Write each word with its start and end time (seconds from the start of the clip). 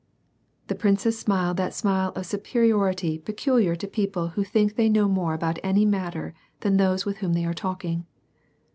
"The 0.67 0.73
princess 0.73 1.19
smiled 1.19 1.57
that 1.57 1.75
smile 1.75 2.11
of 2.15 2.25
superiority 2.25 3.19
peculiar 3.19 3.75
to 3.75 3.87
people 3.87 4.29
who 4.29 4.43
think 4.43 4.73
they 4.75 4.89
know 4.89 5.07
more 5.07 5.35
about 5.35 5.59
any 5.63 5.85
matter 5.85 6.33
than 6.61 6.77
those 6.77 7.05
with 7.05 7.17
whom 7.17 7.33
they 7.33 7.45
are 7.45 7.53
talking. 7.53 8.07